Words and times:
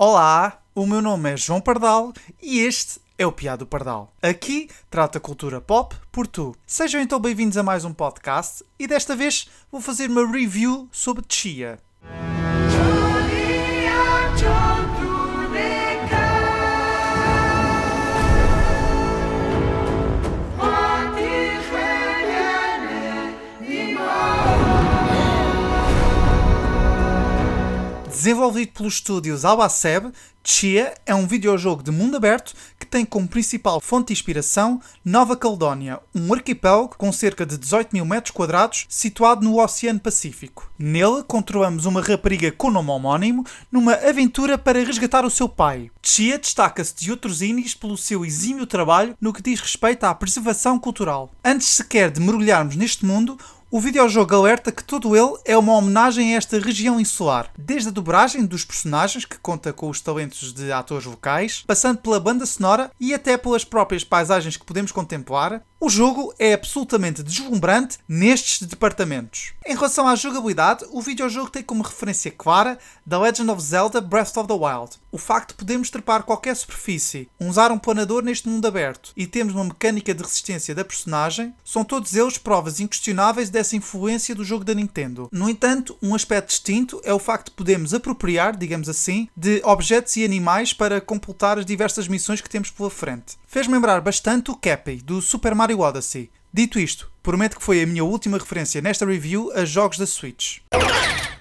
Olá, 0.00 0.62
o 0.76 0.86
meu 0.86 1.02
nome 1.02 1.32
é 1.32 1.36
João 1.36 1.60
Pardal 1.60 2.12
e 2.40 2.60
este 2.60 3.00
é 3.18 3.26
o 3.26 3.32
Piado 3.32 3.66
Pardal. 3.66 4.12
Aqui 4.22 4.70
trata 4.88 5.18
cultura 5.18 5.60
pop 5.60 5.92
por 6.12 6.24
tu. 6.24 6.54
Sejam 6.64 7.00
então 7.00 7.18
bem-vindos 7.18 7.56
a 7.56 7.64
mais 7.64 7.84
um 7.84 7.92
podcast 7.92 8.64
e 8.78 8.86
desta 8.86 9.16
vez 9.16 9.48
vou 9.72 9.80
fazer 9.80 10.08
uma 10.08 10.24
review 10.24 10.88
sobre 10.92 11.24
Chia. 11.28 11.80
Desenvolvido 28.18 28.72
pelos 28.72 28.94
estúdios 28.94 29.44
Albaceb, 29.44 30.12
Chia 30.42 30.94
é 31.04 31.14
um 31.14 31.26
videojogo 31.26 31.82
de 31.82 31.90
mundo 31.90 32.16
aberto 32.16 32.54
que 32.80 32.86
tem 32.86 33.04
como 33.04 33.28
principal 33.28 33.80
fonte 33.80 34.08
de 34.08 34.14
inspiração 34.14 34.80
Nova 35.04 35.36
Caledónia, 35.36 36.00
um 36.14 36.32
arquipélago 36.32 36.96
com 36.96 37.12
cerca 37.12 37.44
de 37.44 37.56
18 37.56 37.90
mil 37.92 38.04
metros 38.04 38.34
quadrados 38.34 38.86
situado 38.88 39.44
no 39.44 39.62
Oceano 39.62 40.00
Pacífico. 40.00 40.68
Nele, 40.78 41.22
controlamos 41.28 41.84
uma 41.84 42.00
rapariga 42.00 42.50
com 42.50 42.70
nome 42.70 42.90
homónimo 42.90 43.44
numa 43.70 43.92
aventura 43.92 44.56
para 44.56 44.82
resgatar 44.82 45.24
o 45.24 45.30
seu 45.30 45.48
pai. 45.48 45.90
Chia 46.02 46.38
destaca-se 46.38 46.96
de 46.96 47.10
outros 47.10 47.42
indies 47.42 47.74
pelo 47.74 47.98
seu 47.98 48.24
exímio 48.24 48.66
trabalho 48.66 49.14
no 49.20 49.32
que 49.32 49.42
diz 49.42 49.60
respeito 49.60 50.04
à 50.04 50.14
preservação 50.14 50.78
cultural. 50.78 51.30
Antes 51.44 51.68
sequer 51.68 52.10
de 52.10 52.20
mergulharmos 52.20 52.74
neste 52.74 53.04
mundo, 53.04 53.38
o 53.70 53.80
videojogo 53.80 54.34
alerta 54.34 54.72
que 54.72 54.82
todo 54.82 55.14
ele 55.14 55.36
é 55.44 55.56
uma 55.56 55.74
homenagem 55.74 56.34
a 56.34 56.38
esta 56.38 56.58
região 56.58 56.98
insular, 56.98 57.50
desde 57.56 57.88
a 57.88 57.92
dobragem 57.92 58.46
dos 58.46 58.64
personagens, 58.64 59.26
que 59.26 59.38
conta 59.38 59.74
com 59.74 59.90
os 59.90 60.00
talentos 60.00 60.54
de 60.54 60.72
atores 60.72 61.04
vocais, 61.04 61.64
passando 61.66 61.98
pela 61.98 62.18
banda 62.18 62.46
sonora 62.46 62.90
e 62.98 63.12
até 63.12 63.36
pelas 63.36 63.64
próprias 63.64 64.02
paisagens 64.04 64.56
que 64.56 64.64
podemos 64.64 64.90
contemplar, 64.90 65.62
o 65.80 65.88
jogo 65.88 66.34
é 66.40 66.54
absolutamente 66.54 67.22
deslumbrante 67.22 67.98
nestes 68.08 68.66
departamentos. 68.66 69.52
Em 69.64 69.76
relação 69.76 70.08
à 70.08 70.16
jogabilidade, 70.16 70.84
o 70.90 71.00
videojogo 71.00 71.50
tem 71.50 71.62
como 71.62 71.84
referência 71.84 72.32
clara 72.32 72.76
The 73.08 73.16
Legend 73.16 73.50
of 73.52 73.62
Zelda 73.62 74.00
Breath 74.00 74.36
of 74.36 74.48
the 74.48 74.54
Wild. 74.54 74.96
O 75.12 75.18
facto 75.18 75.50
de 75.50 75.54
podermos 75.54 75.88
trepar 75.88 76.24
qualquer 76.24 76.56
superfície, 76.56 77.28
usar 77.38 77.70
um 77.70 77.78
planador 77.78 78.24
neste 78.24 78.48
mundo 78.48 78.66
aberto 78.66 79.12
e 79.16 79.24
termos 79.24 79.54
uma 79.54 79.66
mecânica 79.66 80.12
de 80.12 80.22
resistência 80.22 80.74
da 80.74 80.84
personagem, 80.84 81.54
são 81.64 81.84
todos 81.84 82.12
eles 82.12 82.38
provas 82.38 82.80
inquestionáveis 82.80 83.48
dessa 83.58 83.76
influência 83.76 84.34
do 84.34 84.44
jogo 84.44 84.64
da 84.64 84.72
Nintendo. 84.72 85.28
No 85.32 85.50
entanto, 85.50 85.96
um 86.00 86.14
aspecto 86.14 86.48
distinto 86.48 87.00
é 87.04 87.12
o 87.12 87.18
facto 87.18 87.46
de 87.46 87.56
podermos 87.56 87.92
apropriar, 87.92 88.56
digamos 88.56 88.88
assim, 88.88 89.28
de 89.36 89.60
objetos 89.64 90.16
e 90.16 90.24
animais 90.24 90.72
para 90.72 91.00
completar 91.00 91.58
as 91.58 91.66
diversas 91.66 92.06
missões 92.06 92.40
que 92.40 92.48
temos 92.48 92.70
pela 92.70 92.88
frente. 92.88 93.36
Fez-me 93.46 93.74
lembrar 93.74 94.00
bastante 94.00 94.50
o 94.50 94.56
Cappy, 94.56 94.96
do 94.96 95.20
Super 95.20 95.54
Mario 95.54 95.80
Odyssey. 95.80 96.30
Dito 96.52 96.78
isto, 96.78 97.10
prometo 97.22 97.58
que 97.58 97.64
foi 97.64 97.82
a 97.82 97.86
minha 97.86 98.04
última 98.04 98.38
referência 98.38 98.80
nesta 98.80 99.04
review 99.04 99.50
a 99.54 99.64
jogos 99.64 99.98
da 99.98 100.06
Switch. 100.06 100.60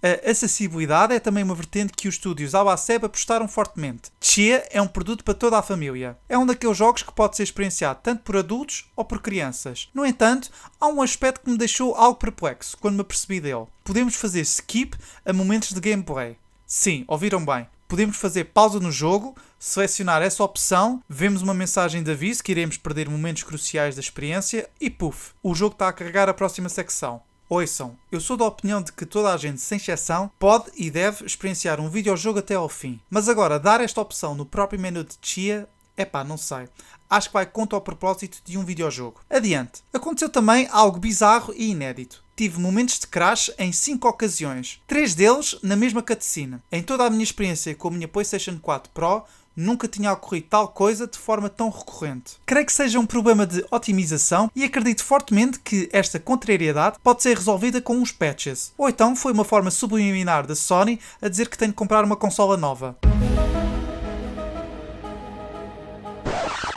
A 0.00 0.30
acessibilidade 0.30 1.12
é 1.12 1.18
também 1.18 1.42
uma 1.42 1.54
vertente 1.54 1.92
que 1.92 2.06
os 2.06 2.14
estúdios 2.14 2.54
Albaceb 2.54 3.04
apostaram 3.04 3.48
fortemente. 3.48 4.12
Chia 4.20 4.64
é 4.70 4.80
um 4.80 4.86
produto 4.86 5.24
para 5.24 5.34
toda 5.34 5.58
a 5.58 5.62
família. 5.62 6.16
É 6.28 6.38
um 6.38 6.46
daqueles 6.46 6.76
jogos 6.76 7.02
que 7.02 7.12
pode 7.12 7.36
ser 7.36 7.42
experienciado 7.42 7.98
tanto 8.02 8.22
por 8.22 8.36
adultos 8.36 8.88
ou 8.94 9.04
por 9.04 9.20
crianças. 9.20 9.88
No 9.92 10.06
entanto, 10.06 10.50
há 10.80 10.86
um 10.86 11.02
aspecto 11.02 11.40
que 11.42 11.50
me 11.50 11.58
deixou 11.58 11.96
algo 11.96 12.18
perplexo 12.18 12.76
quando 12.78 12.94
me 12.94 13.00
apercebi 13.00 13.40
dele. 13.40 13.66
Podemos 13.82 14.14
fazer 14.14 14.42
skip 14.42 14.96
a 15.26 15.32
momentos 15.32 15.72
de 15.72 15.80
gameplay. 15.80 16.36
Sim, 16.64 17.04
ouviram 17.08 17.44
bem 17.44 17.66
podemos 17.88 18.18
fazer 18.18 18.44
pausa 18.44 18.78
no 18.78 18.92
jogo, 18.92 19.34
selecionar 19.58 20.20
essa 20.20 20.44
opção, 20.44 21.02
vemos 21.08 21.40
uma 21.40 21.54
mensagem 21.54 22.02
de 22.02 22.10
aviso 22.10 22.44
que 22.44 22.52
iremos 22.52 22.76
perder 22.76 23.08
momentos 23.08 23.42
cruciais 23.42 23.96
da 23.96 24.00
experiência 24.00 24.68
e 24.78 24.90
puf, 24.90 25.32
o 25.42 25.54
jogo 25.54 25.72
está 25.72 25.88
a 25.88 25.92
carregar 25.92 26.28
a 26.28 26.34
próxima 26.34 26.68
secção. 26.68 27.22
Ouçam, 27.48 27.96
eu 28.12 28.20
sou 28.20 28.36
da 28.36 28.44
opinião 28.44 28.82
de 28.82 28.92
que 28.92 29.06
toda 29.06 29.32
a 29.32 29.36
gente, 29.38 29.60
sem 29.60 29.76
exceção, 29.76 30.30
pode 30.38 30.70
e 30.76 30.90
deve 30.90 31.24
experienciar 31.24 31.80
um 31.80 31.88
videojogo 31.88 32.40
até 32.40 32.54
ao 32.54 32.68
fim. 32.68 33.00
Mas 33.08 33.26
agora, 33.26 33.58
dar 33.58 33.80
esta 33.80 34.02
opção 34.02 34.34
no 34.34 34.44
próprio 34.44 34.78
menu 34.78 35.02
de 35.02 35.16
Chia, 35.22 35.66
epá, 35.96 36.22
não 36.22 36.36
sei. 36.36 36.68
Acho 37.08 37.28
que 37.28 37.34
vai 37.34 37.46
contra 37.46 37.78
o 37.78 37.80
propósito 37.80 38.38
de 38.44 38.58
um 38.58 38.64
videojogo. 38.64 39.22
Adiante. 39.30 39.82
Aconteceu 39.94 40.28
também 40.28 40.68
algo 40.70 40.98
bizarro 40.98 41.54
e 41.56 41.70
inédito 41.70 42.22
tive 42.38 42.60
momentos 42.60 43.00
de 43.00 43.06
crash 43.08 43.50
em 43.58 43.72
5 43.72 44.06
ocasiões, 44.06 44.80
três 44.86 45.12
deles 45.12 45.58
na 45.60 45.74
mesma 45.74 46.00
cutscene. 46.00 46.60
Em 46.70 46.84
toda 46.84 47.04
a 47.04 47.10
minha 47.10 47.24
experiência 47.24 47.74
com 47.74 47.88
a 47.88 47.90
minha 47.90 48.06
PlayStation 48.06 48.60
4 48.62 48.92
Pro, 48.94 49.24
nunca 49.58 49.88
tinha 49.88 50.12
ocorrido 50.12 50.46
tal 50.48 50.68
coisa 50.68 51.06
de 51.06 51.18
forma 51.18 51.48
tão 51.48 51.68
recorrente. 51.68 52.36
Creio 52.46 52.64
que 52.64 52.72
seja 52.72 53.00
um 53.00 53.04
problema 53.04 53.44
de 53.44 53.64
otimização 53.70 54.50
e 54.54 54.62
acredito 54.62 55.04
fortemente 55.04 55.58
que 55.58 55.88
esta 55.92 56.20
contrariedade 56.20 56.96
pode 57.02 57.22
ser 57.22 57.36
resolvida 57.36 57.80
com 57.80 57.96
uns 57.96 58.12
patches. 58.12 58.72
Ou 58.78 58.88
então 58.88 59.16
foi 59.16 59.32
uma 59.32 59.44
forma 59.44 59.70
subliminar 59.70 60.46
da 60.46 60.54
Sony 60.54 61.00
a 61.20 61.28
dizer 61.28 61.48
que 61.48 61.58
tenho 61.58 61.72
de 61.72 61.76
comprar 61.76 62.04
uma 62.04 62.16
consola 62.16 62.56
nova. 62.56 62.96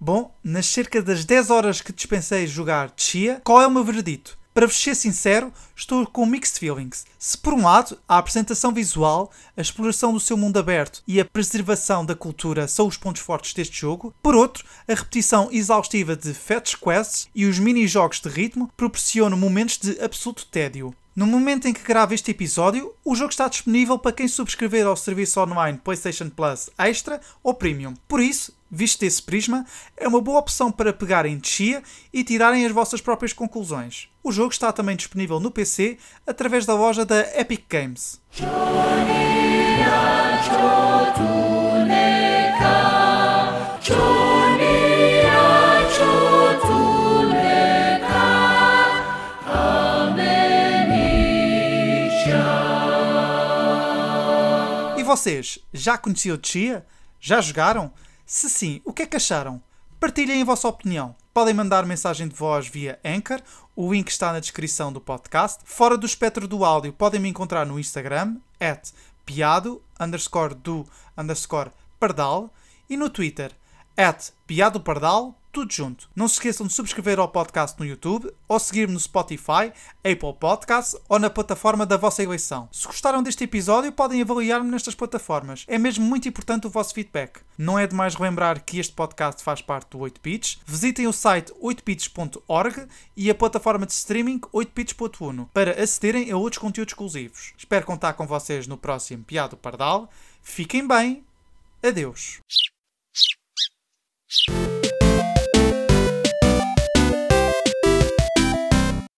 Bom, 0.00 0.34
nas 0.42 0.66
cerca 0.66 1.00
das 1.00 1.24
10 1.24 1.50
horas 1.50 1.80
que 1.80 1.92
dispensei 1.92 2.46
jogar 2.46 2.92
Chia, 2.96 3.40
qual 3.44 3.62
é 3.62 3.66
o 3.66 3.70
meu 3.70 3.84
veredito? 3.84 4.36
Para 4.52 4.66
vos 4.66 4.80
ser 4.80 4.94
sincero, 4.94 5.52
estou 5.74 6.06
com 6.06 6.26
mixed 6.26 6.58
feelings. 6.58 7.04
Se 7.18 7.36
por 7.36 7.52
um 7.52 7.62
lado 7.62 7.98
a 8.08 8.18
apresentação 8.18 8.72
visual, 8.72 9.30
a 9.56 9.60
exploração 9.60 10.12
do 10.12 10.20
seu 10.20 10.36
mundo 10.36 10.58
aberto 10.58 11.02
e 11.06 11.20
a 11.20 11.24
preservação 11.24 12.04
da 12.04 12.14
cultura 12.14 12.68
são 12.68 12.86
os 12.86 12.96
pontos 12.96 13.22
fortes 13.22 13.54
deste 13.54 13.80
jogo, 13.80 14.14
por 14.22 14.34
outro, 14.34 14.64
a 14.88 14.94
repetição 14.94 15.48
exaustiva 15.50 16.16
de 16.16 16.32
fetch 16.32 16.76
quests 16.76 17.28
e 17.34 17.46
os 17.46 17.58
mini-jogos 17.58 18.20
de 18.20 18.28
ritmo 18.28 18.70
proporcionam 18.76 19.36
momentos 19.36 19.78
de 19.78 20.00
absoluto 20.00 20.46
tédio. 20.46 20.94
No 21.14 21.26
momento 21.26 21.68
em 21.68 21.72
que 21.72 21.84
gravo 21.84 22.12
este 22.12 22.32
episódio, 22.32 22.92
o 23.04 23.14
jogo 23.14 23.30
está 23.30 23.46
disponível 23.46 23.96
para 23.96 24.10
quem 24.10 24.26
subscrever 24.26 24.84
ao 24.84 24.96
serviço 24.96 25.40
online 25.40 25.78
PlayStation 25.78 26.28
Plus 26.28 26.68
Extra 26.76 27.20
ou 27.40 27.54
Premium. 27.54 27.94
Por 28.08 28.18
isso, 28.18 28.52
visto 28.68 28.98
desse 28.98 29.22
prisma, 29.22 29.64
é 29.96 30.08
uma 30.08 30.20
boa 30.20 30.40
opção 30.40 30.72
para 30.72 30.92
pegarem 30.92 31.38
de 31.38 31.46
chia 31.46 31.84
e 32.12 32.24
tirarem 32.24 32.66
as 32.66 32.72
vossas 32.72 33.00
próprias 33.00 33.32
conclusões. 33.32 34.08
O 34.24 34.32
jogo 34.32 34.50
está 34.50 34.72
também 34.72 34.96
disponível 34.96 35.38
no 35.38 35.52
PC 35.52 35.63
através 36.26 36.66
da 36.66 36.74
loja 36.74 37.04
da 37.04 37.20
Epic 37.38 37.64
Games. 37.68 38.20
vocês 55.14 55.60
já 55.72 55.96
conheciam 55.96 56.38
Chia? 56.42 56.84
Já 57.20 57.40
jogaram? 57.40 57.92
Se 58.26 58.50
sim, 58.50 58.82
o 58.84 58.92
que 58.92 59.02
é 59.02 59.06
que 59.06 59.16
acharam? 59.16 59.62
Partilhem 60.00 60.42
a 60.42 60.44
vossa 60.44 60.66
opinião. 60.66 61.14
Podem 61.34 61.52
mandar 61.52 61.84
mensagem 61.84 62.28
de 62.28 62.34
voz 62.36 62.68
via 62.68 62.96
Anchor, 63.04 63.42
o 63.74 63.92
link 63.92 64.08
está 64.08 64.32
na 64.32 64.38
descrição 64.38 64.92
do 64.92 65.00
podcast. 65.00 65.62
Fora 65.64 65.98
do 65.98 66.06
espectro 66.06 66.46
do 66.46 66.64
áudio, 66.64 66.92
podem 66.92 67.20
me 67.20 67.28
encontrar 67.28 67.66
no 67.66 67.76
Instagram, 67.76 68.36
at 68.60 68.92
piado, 69.26 69.82
underscore 70.00 70.54
do, 70.54 70.86
underscore 71.18 71.72
pardal, 71.98 72.54
e 72.88 72.96
no 72.96 73.10
Twitter, 73.10 73.50
at 73.96 74.30
piado 74.46 74.78
pardal, 74.78 75.36
tudo 75.54 75.72
junto. 75.72 76.10
Não 76.16 76.26
se 76.26 76.34
esqueçam 76.34 76.66
de 76.66 76.72
subscrever 76.72 77.20
ao 77.20 77.28
podcast 77.28 77.78
no 77.78 77.86
YouTube 77.86 78.28
ou 78.48 78.58
seguir-me 78.58 78.92
no 78.92 78.98
Spotify, 78.98 79.72
Apple 79.98 80.34
Podcasts 80.38 80.96
ou 81.08 81.18
na 81.20 81.30
plataforma 81.30 81.86
da 81.86 81.96
vossa 81.96 82.24
eleição. 82.24 82.68
Se 82.72 82.84
gostaram 82.84 83.22
deste 83.22 83.44
episódio, 83.44 83.92
podem 83.92 84.20
avaliar-me 84.20 84.68
nestas 84.68 84.96
plataformas. 84.96 85.64
É 85.68 85.78
mesmo 85.78 86.04
muito 86.04 86.28
importante 86.28 86.66
o 86.66 86.70
vosso 86.70 86.92
feedback. 86.92 87.40
Não 87.56 87.78
é 87.78 87.86
demais 87.86 88.16
relembrar 88.16 88.64
que 88.64 88.80
este 88.80 88.92
podcast 88.92 89.44
faz 89.44 89.62
parte 89.62 89.90
do 89.90 89.98
8bits. 89.98 90.58
Visitem 90.66 91.06
o 91.06 91.12
site 91.12 91.52
8bits.org 91.62 92.88
e 93.16 93.30
a 93.30 93.34
plataforma 93.34 93.86
de 93.86 93.92
streaming 93.92 94.40
8bits.uno 94.52 95.48
para 95.54 95.80
acederem 95.80 96.32
a 96.32 96.36
outros 96.36 96.58
conteúdos 96.58 96.92
exclusivos. 96.92 97.54
Espero 97.56 97.86
contar 97.86 98.14
com 98.14 98.26
vocês 98.26 98.66
no 98.66 98.76
próximo 98.76 99.22
Piado 99.22 99.56
Pardal. 99.56 100.10
Fiquem 100.42 100.86
bem. 100.86 101.24
Adeus. 101.80 102.40